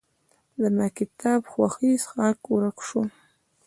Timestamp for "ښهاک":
2.05-2.39